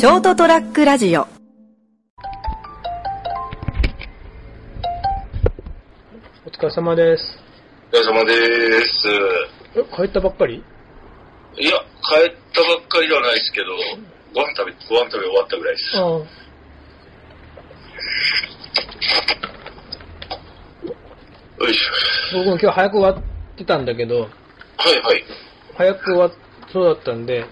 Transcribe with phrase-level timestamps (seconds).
[0.00, 1.26] ショートトラックラジオお
[6.48, 7.22] 疲れ様です。
[7.92, 9.06] お疲れ様です。
[9.76, 10.64] え、帰ったばっかり？
[11.58, 13.66] いや、帰ったばっかりではないですけど、
[14.34, 15.98] ご飯食べ、ご飯食べ終わったぐらいです。
[15.98, 16.02] ああ。
[16.02, 16.24] よ
[21.68, 21.80] いし
[22.32, 23.22] 僕も今日早く終わっ
[23.58, 24.22] てたんだけど、ょ。
[24.22, 24.30] はい
[25.02, 25.22] はい。
[25.76, 26.32] 早く終わっ
[26.72, 27.44] そうだったんで、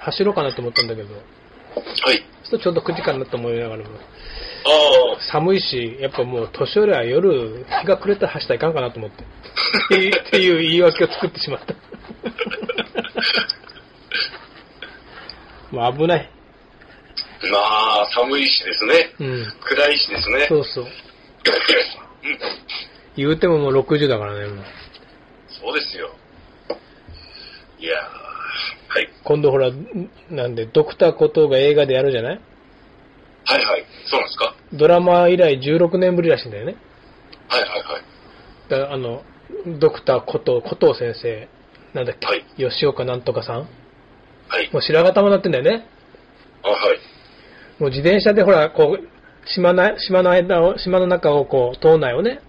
[0.00, 1.37] 走ろうかなと思ったんだけど、
[1.74, 2.18] はい。
[2.18, 3.90] ちょっとちょうど9時間だと思いながらも、
[4.64, 9.24] あ寒いし、やっぱもう年寄りは夜、日が暮れたら走ったらいかんかなと思って。
[9.94, 11.74] っていう言い訳を作ってしまった。
[15.70, 16.30] もう危ない。
[17.42, 17.48] あ。
[17.50, 17.58] ま
[18.02, 19.14] あ、寒いしですね。
[19.20, 19.46] うん。
[19.60, 20.46] 暗いしですね。
[20.48, 20.84] そうそう。
[20.84, 20.90] う ん
[23.16, 24.64] 言うてももう60だからね、もう。
[25.48, 26.14] そうですよ。
[27.78, 28.07] いや。
[29.28, 29.70] 今度ほら、
[30.30, 32.40] なんで、ドクターコトーが映画でやるじゃない？
[33.44, 33.84] はいはい。
[34.06, 34.54] そうなんですか？
[34.72, 36.76] ドラマ以来16年ぶりらしいんだよね。
[37.48, 38.02] はいはいはい。
[38.70, 39.22] だからあの、
[39.78, 41.46] ドクターコトー、コトー先生、
[41.92, 43.60] なんだっけ、はい吉岡なんとかさん
[44.48, 44.70] はい。
[44.72, 45.86] もう白髪玉になってんだよね。
[46.62, 46.98] あ、はい。
[47.78, 49.08] もう自転車でほら、こう、
[49.54, 52.40] 島な島の間を、島の中をこう、島内をね、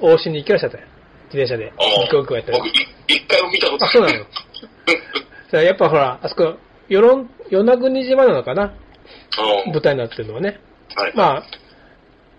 [0.00, 0.14] うん。
[0.14, 0.84] 往診に行きらっしゃったよ。
[1.32, 1.72] 自転車で。
[1.78, 2.02] ああ。
[2.04, 2.72] 行く行くやったら僕、い
[3.06, 4.18] 一回も見たことあ、そうなの？
[4.18, 4.24] そ
[5.56, 6.58] れやっぱほら、あそこ、
[6.88, 8.64] 与論、与那国島なのかな？
[8.64, 8.72] あ
[9.70, 10.60] 舞台になってるのはね。
[10.96, 11.02] あ。
[11.02, 11.12] はい。
[11.14, 11.44] まあ、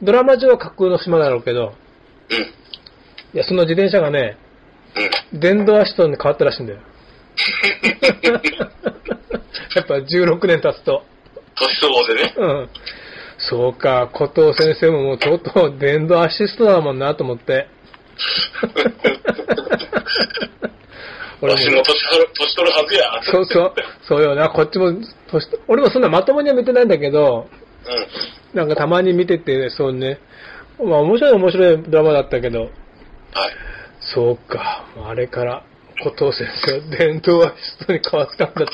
[0.01, 1.73] ドラマ上は架空の島だろうけど、
[2.29, 2.37] うん。
[2.37, 2.45] い
[3.33, 4.37] や、その自転車がね、
[5.31, 5.39] うん。
[5.39, 6.79] 電動アシストに変わったらしいんだよ。
[9.75, 11.03] やっぱ16年経つと。
[11.55, 12.33] 年相応でね。
[12.37, 12.69] うん。
[13.37, 17.67] そうか、古藤先生ももうとうとう電動アシストだもんなと思って。
[21.43, 23.03] 俺私も年はる年取るはずや。
[23.23, 23.73] そうそう、
[24.07, 24.93] そうよな、こっちも
[25.29, 27.49] 年、俺もそんなまともには見てないんだけど、
[28.53, 28.57] うん。
[28.57, 30.19] なんかたまに見てて、そうね、
[30.79, 32.71] まあ面白い面白いドラマだったけど、はい。
[33.99, 35.63] そうか、あれから
[35.97, 38.73] 古藤先生は電動アシストに変わったんだって。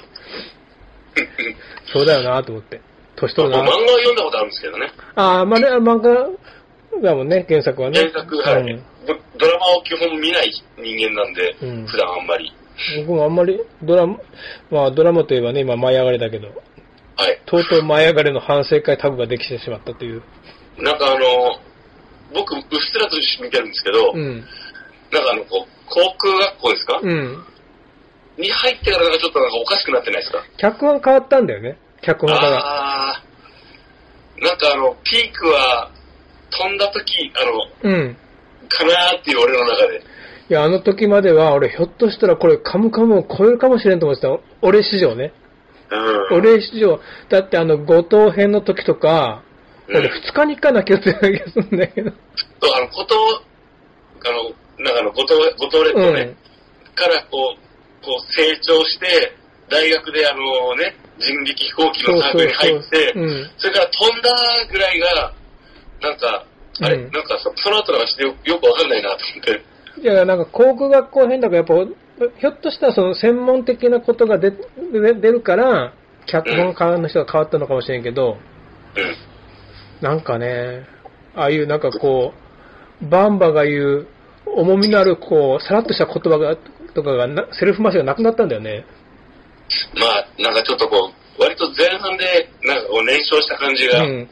[1.92, 2.82] そうだよなと思って。
[3.16, 3.86] 年取るな僕漫。
[3.86, 4.92] 画は読んだことあるんですけどね。
[5.16, 6.30] ああ、まあね、漫画
[7.02, 8.00] だもんね、原作はね。
[8.00, 12.52] 原作、はい、うんドドラマを基本見ない人間なんで、うん普段あんまり。
[13.06, 14.18] 僕もあんまりドラマ、
[14.72, 16.48] まあドラマといえばね、今舞い上がれだけど、
[17.18, 17.42] はい。
[17.46, 20.24] とうとう舞い上がれの反省会タグができてしまったという。
[20.78, 21.60] なんかあの、
[22.34, 24.46] 僕、うっすらと見てるんですけど、うん。
[25.12, 27.44] なんかあの、こう、航空学校ですか、うん。
[28.38, 30.44] に入ってからなんかちょっとなんかおかしくなってないですか？
[30.58, 33.12] 脚本変わったんだよね、脚本家が。
[33.12, 35.92] あー、なんかあの、ピークは
[36.52, 37.44] 飛んだ時、あ
[37.90, 38.18] の、うん。
[38.70, 40.02] かなーっていう俺の中で。
[40.50, 44.40] いや、あの時までは、俺、ひょっとしたらこれ、カムカムを超えるかもしれんと思ってた。
[44.62, 45.32] 俺史上ね。
[45.92, 46.38] うん。
[46.38, 47.00] 俺史上。
[47.30, 49.44] だってあの、後藤編の時とか、
[49.88, 52.12] 俺、うん二日に一回泣き寄ってた気がするんだけど。
[52.62, 53.16] そうあの、こと、
[54.26, 56.36] あの、なんかあの、五島、五島列島ね、
[56.96, 59.34] からこう、こう成長して、
[59.70, 63.14] 大学であのね、人力飛行機のサークルに入って、
[63.58, 64.32] それから飛んだ
[64.72, 65.34] ぐらいが、
[66.02, 66.46] なんか、
[66.82, 69.79] あれ、うんなんかそその後なんかしてよよくわかんないなと思って。
[70.02, 71.74] いや、なんか、航空学校編だから、やっぱ、
[72.40, 74.58] ひょっとしたらその専門的なことが出で
[75.14, 75.94] 出るから、
[76.26, 78.38] 脚本家の人が変わったのかもしれんけど、
[78.96, 80.06] うん。
[80.06, 80.86] なんかね、
[81.36, 82.34] ああいうなんかこ
[83.02, 84.08] う、バンバが言う、
[84.46, 86.58] 重みのある、こう、さらっとした言葉が、
[86.94, 88.86] とかがな、セルフ回しがなくなったんだよね。
[89.96, 94.30] まあ、なんかちょっとこう、割と前半で、なんかこう燃焼した感じが、うん。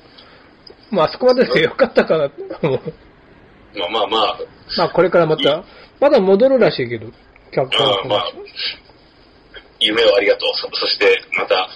[0.92, 2.94] まあ、あそこまででよかったかなと思う。
[3.76, 4.40] まあまあまあ、
[4.78, 5.64] まあ、これからまた、
[6.00, 7.08] まだ戻るらしいけど、
[7.52, 8.34] 脚あ本ーまあ、
[9.80, 10.50] 夢をありがとう。
[10.56, 11.70] そそして、また、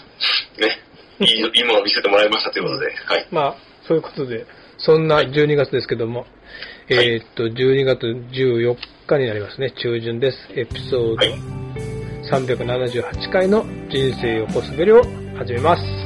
[0.59, 0.79] ね、
[1.19, 3.27] いい、いいものを見せてもらいましたということで、はい。
[3.31, 3.55] まあ、
[3.87, 4.45] そういうことで、
[4.77, 6.25] そんな12月ですけども、
[6.89, 8.75] えーっと、12月14
[9.07, 10.37] 日になりますね、中旬です。
[10.55, 11.33] エピソードはい。
[12.29, 15.01] 378回の人生横滑りを
[15.37, 16.00] 始めます。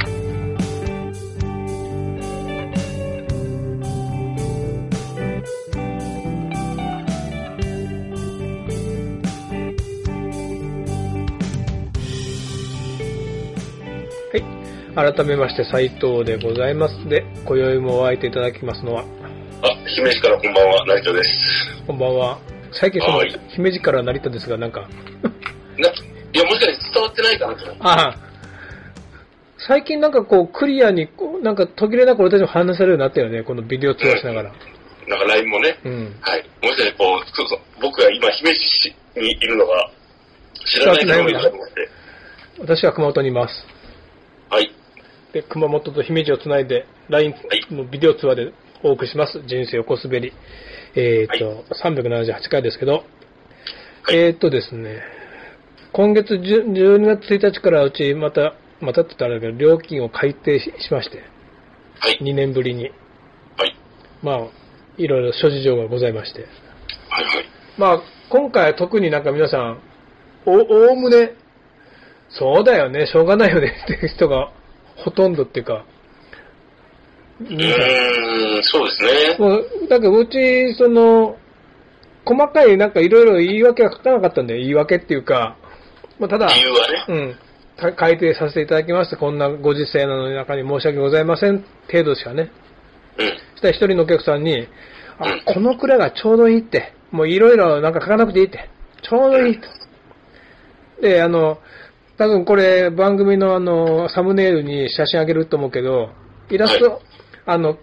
[14.96, 17.10] 改めまして、斉藤でございます。
[17.10, 19.04] で、今宵もお会いていただきますのは、
[19.62, 21.30] あ、姫路からこんばんは、成田です。
[21.86, 22.40] こんばんは。
[22.72, 24.88] 最近そのはい、姫路から成田ですが、なんか、
[25.78, 25.92] な、い
[26.32, 27.82] や、もしかして伝わってないかなと思って。
[27.84, 28.16] ああ、
[29.68, 34.52] 最近なんかこう、クリアに、こうなんか途切れなく俺たちも話せるようになったよね、このビデオ通話しながら。
[35.08, 36.16] なんか LINE もね、うん。
[36.22, 36.50] はい。
[36.64, 39.92] もしかしてこう、そうそう僕が今姫路市にいるのが
[40.66, 41.90] 知らない人もいるかと思って。
[42.60, 43.54] 私は熊本にいます。
[44.50, 44.72] はい。
[45.36, 47.36] で、熊本と姫路をつないで、LINE
[47.72, 48.54] のビデオ通話で
[48.84, 49.42] お送りします。
[49.46, 50.32] 人生横滑り。
[50.96, 53.04] えっ、と、378回ですけど、
[54.04, 55.02] はいえっ、とですね、
[55.92, 61.18] 今月10 12月1日からうちまた、またって言ったらあれだけど、料金を改定ししまして、
[62.00, 62.20] はい。
[62.22, 62.86] 2年ぶりに。
[63.58, 63.76] はい。
[64.24, 64.38] まあ、
[64.98, 66.48] いろいろ諸事情がございまして。
[67.10, 67.26] はい。
[67.26, 67.46] はい。
[67.78, 69.82] まあ、今回は特になんか皆さん、
[70.46, 71.34] お、おおむね、
[72.30, 74.54] そうだよね、しょうがないよねっていう人が
[74.96, 75.86] ほとんどっていうか、
[77.42, 79.38] うーん、そうですね。
[79.40, 81.38] もう、だけどうち、その、
[82.26, 85.58] 細かいなんかいろいろ言い訳は書かなかったんで、言い訳っていうか、
[86.18, 87.06] まあ、ただ、理由はね。
[87.10, 87.36] うん、
[87.78, 92.52] か改定させていただきまして、こんなご時世なのに中に申し訳ございません程度しかね。
[93.18, 93.28] うん。
[93.28, 94.68] そしたら一人のお客さんに、うん
[95.18, 98.70] あ、このくらいがちょうどいいって、もういろいろなんか書かなくていいって、
[99.02, 99.68] ちょうどいいと。
[101.02, 101.60] で、あの、
[102.18, 106.12] 多分これ番組のあの、サムネイルに写真あげると思うけど、
[106.50, 107.00] イラスト、は
[107.46, 107.78] あの、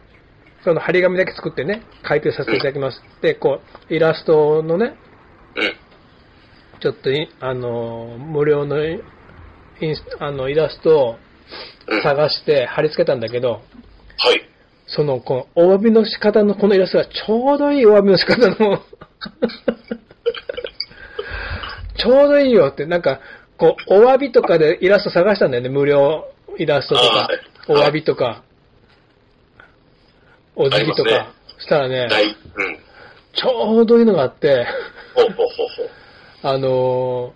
[0.65, 3.03] その張り紙だけ作ってね、改定させていただきます。
[3.21, 4.95] で、こう、イラストのね、
[5.57, 6.81] うん。
[6.81, 11.17] ちょっとい、あの、無料のインスあのイラストを
[11.89, 12.03] うん。
[12.03, 13.63] 探して貼り付けたんだけど、はい。
[14.87, 18.57] その、この、お詫びの仕方のこのイラストがちょうどいいお詫びの仕方の、
[21.99, 23.21] ちょうどいいよって、なんか、
[23.63, 26.25] こう、お詫びとかでイラスト探したんだよね、無料
[26.59, 27.29] イラストとか
[27.69, 28.43] あ、おはい詫びとか、
[30.57, 32.35] お辞儀とか、したらね、大、うん。
[33.35, 34.67] ちょうどいいのがあって。
[36.43, 37.33] あの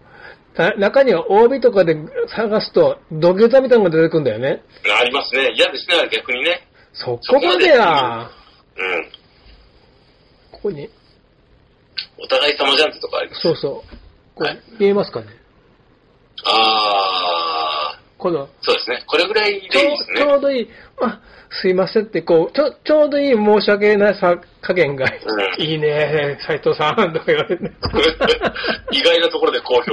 [0.78, 1.96] 中にはお詫びとかで
[2.34, 4.64] 探すと、土下座みたいなのが出てくるんだよね。
[5.00, 5.52] ありますね。
[5.54, 6.66] 嫌ですね、逆にね。
[6.92, 8.28] そこまでや、
[8.76, 9.04] うん。
[10.50, 10.90] ここに、
[12.18, 13.42] お互い様じゃんってとこあります。
[13.42, 13.96] そうそう。
[14.34, 15.26] こはい、う見えますかね
[16.48, 19.04] あこの、ー、そうですね。
[19.06, 20.20] これぐらいでいいちょですね。
[20.20, 20.68] ちょうどいい、
[21.02, 21.20] あ、
[21.50, 27.64] すいませんって、こう、ちょ、ちょうどいい申し訳ないさ加減が、うんいいね、斉藤さん、とか言われて、
[28.92, 29.92] 意外なところで好評。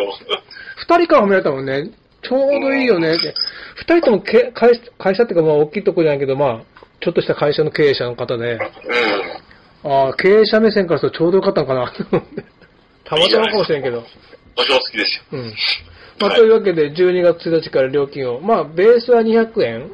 [0.77, 1.89] 二人から褒められたもんね、
[2.21, 3.33] ちょうどいいよねって、
[3.75, 8.53] 二人ともけ会会社っていうか、まあ、大きいとこじゃないけど、まあ、ちょっとした会社の経営者の方で、
[9.83, 9.91] うん。
[9.91, 11.91] ああ、経営者目線からするとちょうどよかったのかな、
[13.03, 14.03] たまたまかもしれんけど。
[14.55, 15.23] 保証好きですよ。
[15.33, 15.53] うん。
[16.19, 16.39] まあ、はい。
[16.39, 19.91] というわけで、12月1日から料金を、まあ、ベースは200円、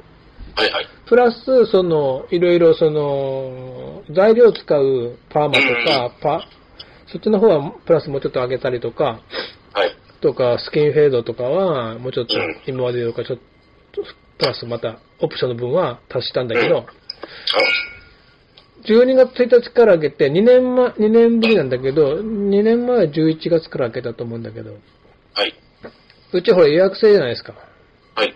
[0.55, 0.87] はいはい。
[1.07, 6.47] プラス、その、いろいろ、その、材料を使うパーマとか、パ、
[7.07, 9.21] そっちの方はプラスもうちょっと上げたりとか、
[9.73, 9.95] はい。
[10.21, 12.61] とか、スキンフェードとかは、もうちょっとうん。
[12.67, 13.39] 今までよりかちょっ
[13.91, 14.03] と、
[14.37, 16.85] プラスまた、オプションの分は足したんだけど、
[18.85, 24.77] 12月1日から上げて、2年前、2年ぶりなんだけど、2年前は11月から上げたと思うんだけど、
[25.35, 25.53] あはい。
[26.31, 27.53] うちほら予約制じゃないですか。
[28.15, 28.35] はい。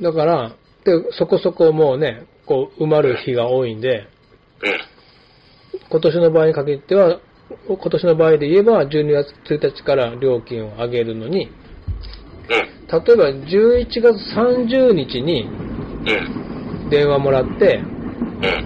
[0.00, 4.08] だから、で、そこそこもうね、こう、埋まる日が多いんで、
[4.62, 5.88] うん。
[5.90, 7.20] 今年の場合に限っては、
[7.68, 11.50] 今年の場合で言えば、12月1日から料金を上げるのに、うん。
[11.50, 15.42] 例えば11月30日に
[16.06, 16.90] うん。
[16.90, 17.84] 電話もらって、
[18.42, 18.64] うん。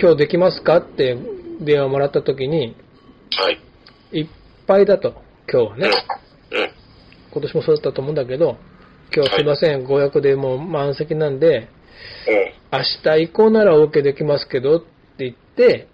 [0.00, 1.16] 今日できますかって
[1.60, 2.76] 電話もらった時に、
[3.36, 3.58] はい。
[4.12, 4.26] いっ
[4.66, 5.14] ぱいだと、
[5.50, 5.80] 今日はうん。
[5.80, 5.88] ね。
[5.88, 6.27] うん。
[7.32, 8.56] 今年もそうだったと思うんだけど、
[9.14, 11.68] 今日すいません、ご予約でもう満席なんで、
[12.26, 12.78] うん。
[12.78, 14.86] 明日以降なら OK できますけどって
[15.18, 15.88] 言って、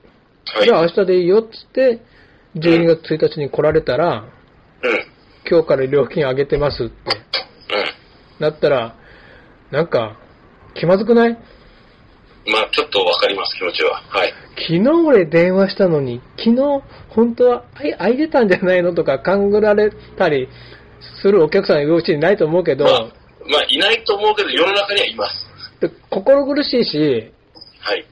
[0.47, 0.67] はい。
[0.67, 2.01] じゃあ明日でいいよっつって、
[2.57, 4.29] 12月1日に来られたら、うん。
[5.49, 6.93] 今日から料金上げてますって
[8.39, 8.43] うん。
[8.43, 8.97] なったら、
[9.71, 10.19] なんか、
[10.75, 11.39] 気まずくない？
[12.47, 14.03] まあちょっとわかります、気持ちは。
[14.09, 14.35] はい。
[14.57, 18.93] 昨日俺電話したのに、昨日本当はあい空いてたんじゃないの？
[18.95, 20.49] とか勘ぐられたり
[21.23, 23.03] するお客さんのうちにないと思うけど、まあ、
[23.49, 25.47] まあいないと思うけど、世の中にはいます。
[25.81, 27.33] で心苦しいし、
[27.81, 28.05] はい。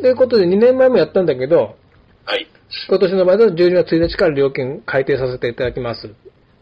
[0.00, 1.76] ということで2年前もやったんだけど、
[2.24, 2.46] はい。
[2.88, 6.10] 今年の場合だと12月1日から料金改定させていただきます。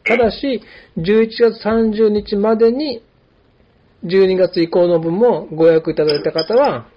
[0.04, 0.62] ただし、
[0.96, 3.02] 11月30日までに、
[4.04, 6.88] 12月以降の分もご予約いただいた方は、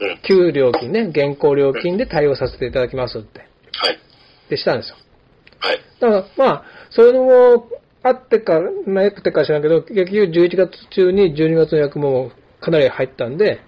[0.00, 0.18] うん。
[0.22, 3.98] 旧料金ね、現行料金で対応させていただきますって、はい。
[4.50, 4.96] でしたんですよ。
[5.60, 5.80] はい。
[6.00, 7.68] だから、まあ、そういうのも
[8.02, 13.60] あってか、なくてか知らんけど、結局11月中に12月の予約もかなり入ったんで、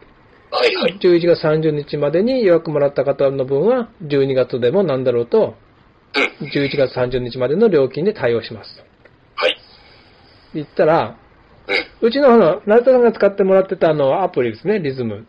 [0.50, 0.74] はい。
[0.76, 0.98] はい。
[1.00, 5.54] 11月30日までに予約もらった方の分は、12月でもなんだろうと、
[6.40, 6.48] うん。
[6.48, 8.70] 11月30日までの料金で対応します。
[9.36, 9.56] はい。
[10.54, 11.16] 言ったら、
[12.00, 15.14] うちのあの、成田さんが使ってもらってたあのアプリですね、リズム。
[15.14, 15.26] うん。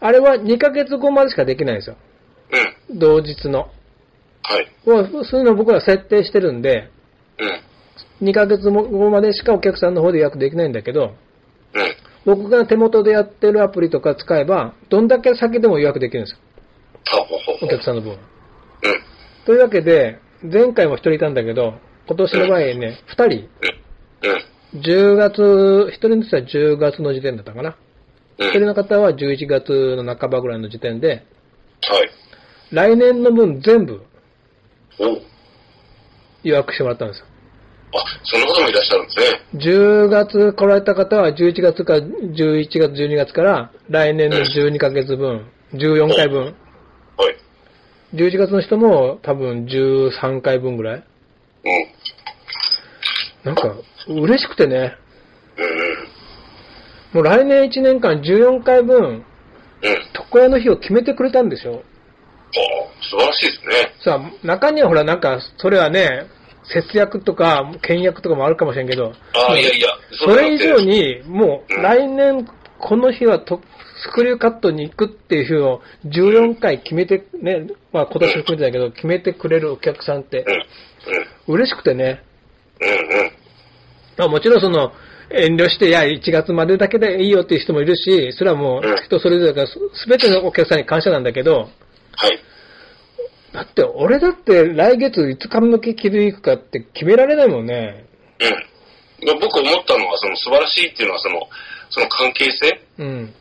[0.00, 1.96] あれは2ヶ月後までしかできないんですよ。
[2.90, 2.98] うん。
[2.98, 3.70] 同日の。
[4.42, 4.68] はい。
[4.84, 6.90] そういうの僕ら設定してるんで、
[7.38, 7.73] うん。
[8.22, 11.14] 2ヶ月後までしかお客さんの方で予約できないんだけど、
[11.74, 11.94] うん。
[12.24, 16.38] 僕が手元でやってるアプリとか使えば、どんだけ先でも予約できるんですよ。
[17.62, 18.12] お客さんの分。
[18.12, 18.18] うん。
[19.44, 21.74] というわけで、前回も一人いたんだけど、
[22.06, 23.38] 今年の前にね、二人、うん。
[24.74, 24.80] うん。
[24.80, 27.76] 10月、一人の人は10月の時点だったかな。
[28.38, 28.48] うん。
[28.48, 31.24] 一人の方は11月の半ばぐらいの時点で、はい。
[32.72, 34.02] 来年の分全部
[36.42, 37.26] 予約してもらったんですよ。
[37.94, 39.40] あ、そんな方もいらっしゃるんですね。
[39.54, 46.44] 10月来られた方は11月か11月、12月から来年の12ヶ月分、14回分。
[46.44, 46.54] はい。
[48.14, 51.04] 11月の人も多分13回分ぐらい。
[51.64, 51.84] うん。
[53.44, 53.74] なんか、
[54.08, 54.96] 嬉しくてね。
[55.56, 56.04] うんうん。
[57.14, 59.24] もう来年1年間14回分、うん。
[60.14, 61.74] 床屋の日を決めてくれたんでしょ。
[61.74, 61.82] ああ、
[63.02, 63.94] 素晴らしいですね。
[64.02, 66.26] さあ、中にはほらなんか、それはね、
[66.72, 69.88] 節約とか、倹約とかもあるかもしれんけど、ああ、いやいや、
[70.24, 70.86] それ以上に。
[70.86, 72.46] に、もう来年
[72.78, 73.60] この日はと
[74.04, 80.44] スクリューカットに行くっていう日を14回決めて、ね、まあ今年含めてだけど、決めてくれるお客さんって。
[81.46, 82.22] 嬉しくてね。
[84.18, 84.92] まあもちろんその、
[85.30, 91.70] 遠慮して、いや、1月までだけでいいよっていう人もいるし、それはもう人それぞれだから、すべてのお客さんに感謝なんだけど、
[92.16, 92.38] はい。
[93.54, 98.04] だって俺だって来月5日向け切り行くかって決められないもんね。
[98.40, 99.28] うん。
[99.28, 101.40] まあ僕思ったのは、その素晴らしいっていうのは、その、
[101.90, 103.34] その関係性うん。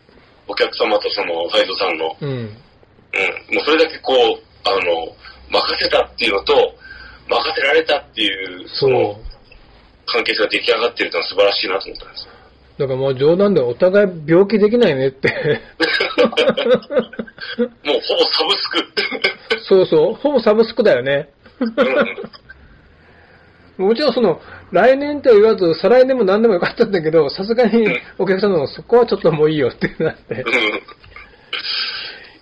[0.48, 2.16] お客様とその、ファイドさんの。
[2.22, 2.30] うん。
[2.30, 2.46] うん。
[2.46, 5.16] もうそれだけこう、あの、
[5.50, 6.54] 任せたっていうのと、
[7.28, 8.92] 任せられたっていう、そう。
[8.92, 9.20] の
[10.06, 12.33] 関係性が出来上がってるってのは素晴らしいなと思ったんですよ。
[12.78, 15.30] だからもう冗談でお互い病気できないねって。
[16.24, 18.84] もうほぼサブスク。
[19.68, 20.14] そうそう。
[20.16, 21.30] ほぼサブスクだよね。
[23.78, 23.88] うん。
[23.88, 27.88] もちろんその、来年とは言わず、再来年も何でもよかったんだけど、さすがに
[28.18, 30.36] お客さんのそこはちょっともういいよってなって。
[30.36, 30.44] うん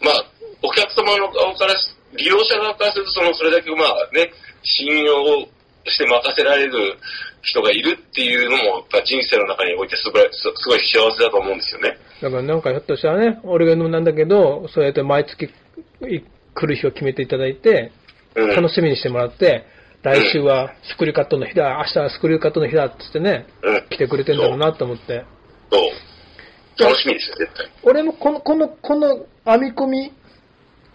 [0.04, 0.26] まあ、
[0.64, 4.32] お客様の側からし、利用者側からすると、その、それだけまあね、
[4.64, 5.48] 信用
[5.86, 6.98] して任せられる
[7.42, 11.98] 人がいるっていうのも、やっぱ人生の中においてすごい、すすごい幸せだと思うんですよね。
[12.22, 16.22] だからなんかひょっとしたらね、俺が言うのもなんだけど、そうやって毎月い
[16.54, 17.92] 来る日を決めていただいて、
[18.36, 18.50] うん。
[18.56, 19.66] 楽しみにしてもらって、
[20.04, 23.88] 来週はスクリューカットの日だ、明日はスクリューカットの日だっつってね、うん。
[23.90, 25.26] 来てくれてんだろうなと思って。
[25.72, 26.84] そう。
[26.84, 27.70] 楽しみですよ、絶対。
[27.84, 30.14] 俺もこの、この、この編み込み、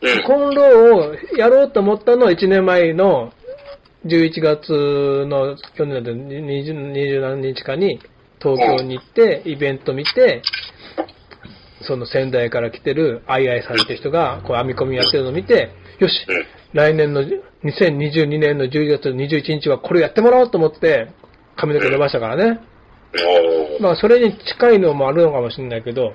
[0.02, 0.22] うん。
[0.24, 3.32] コンローをやろうと思ったのは1年前の
[4.04, 7.98] 11月の去年の20 20何日かに
[8.40, 10.42] 東京に行ってイベント見て、
[11.82, 16.44] その仙台から来てるアイアイさんって人がこう編み込みやってるのを見て、よし、うん。
[16.72, 21.08] 来年の2022年の11月21日はこれやってもらおうと思って
[21.56, 22.60] 髪の毛伸ばしたからね。
[23.80, 26.12] まあそれに近いのもあるのかもしれないけど、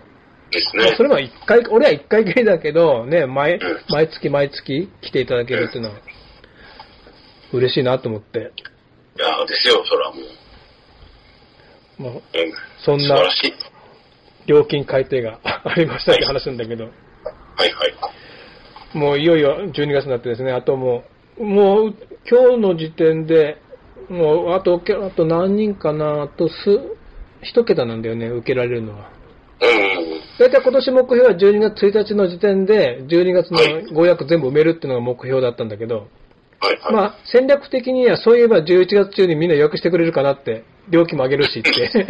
[0.51, 1.03] ですねまあそ。
[1.03, 3.59] れは一回、俺は一回きりだけど、ね、毎ん、
[3.89, 5.95] 毎月毎月来ていただけるっていうのは、
[7.53, 8.39] 嬉しいなと思って。
[8.39, 8.41] い
[9.19, 10.21] やですよ、それはも
[11.99, 12.03] う。
[12.03, 12.21] まあ、うん。
[12.83, 13.15] そんな。
[14.47, 16.89] 料金改定が ありましたって話なんだけど、は
[17.65, 17.85] いは
[18.93, 18.97] い。
[18.97, 21.03] もういよいよ12月になってですね、あとも
[21.37, 21.95] う、もう
[22.29, 23.57] 今日の時点で、
[24.09, 26.55] もうあと、あと何人かな、あとす、
[27.41, 29.09] 一桁なんだよね、受けられるのは。
[29.61, 30.19] うんうんうん。
[30.39, 36.07] だいたい今年目標は12月1日の時点で、12月のはいご予約全部埋めるっていうのが目標だったんだけど、
[36.61, 36.93] はいはい。
[36.93, 42.05] まあ、戦略的にはそういえば11月中にみんな予約してくれるかなって、料金も上げるしって。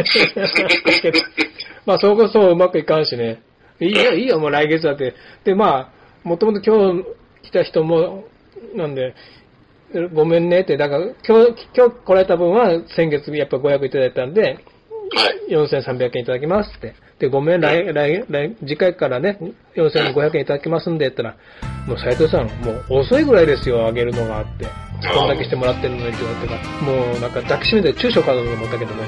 [1.85, 3.41] まあ、そこそううまくいかんしね。
[3.79, 5.15] いいよ、いいよ、もう来月だって。
[5.43, 5.91] で、ま
[6.23, 7.05] あ、もともと今日
[7.43, 8.25] 来た人も、
[8.75, 9.15] なんで、
[10.13, 14.57] ごめんねって、だから今日、今日来られた分は先月やっぱご予約いただいたんで、はい。
[15.49, 16.95] 4300円いただきますって。
[17.19, 19.37] で、ごめん、来、来、来、次回からね、
[19.75, 21.37] 4500円いただきますんで、って言った
[21.67, 24.65] ら、もう斉藤さん、もう遅いぐらいですよ、あげるのがあって。
[25.13, 29.03] こんだけしてもらってるのにって言われてから、もうなんか抱きしめて中小かと思ったけどね。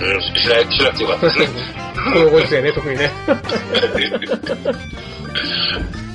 [0.00, 1.46] うん、しなしなくてよかったですね。
[2.12, 3.10] このご時世ね、 特にね。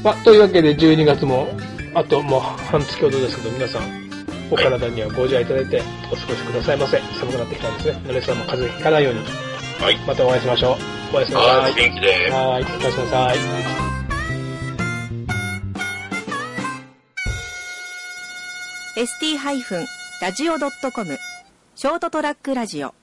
[0.04, 1.48] まあ、というわけで12月も、
[1.94, 4.07] あともう半月ほどですけど、皆さん、
[4.50, 7.00] お体にはご自愛いただいてお過ごしくださいませ。
[7.20, 8.02] 寒くなってきたんですね。
[8.08, 9.20] 皆さんも風邪ひかないように、
[9.80, 9.98] はい。
[10.08, 10.78] またお会いしましょ
[11.12, 11.16] う。
[11.16, 11.84] おやすみなはい、さい。
[11.90, 12.32] 元気で。
[12.32, 13.38] はい、おやすみなさい。
[18.98, 21.20] ST-radio.com
[21.76, 22.96] ショートトラックラジオ